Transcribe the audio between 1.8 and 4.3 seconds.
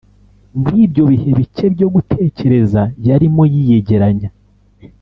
gutekereza yarimo yiyegeranya,